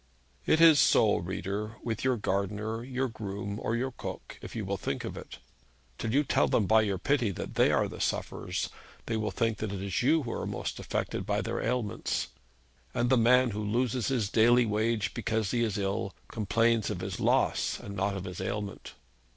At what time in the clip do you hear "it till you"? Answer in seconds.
5.15-6.23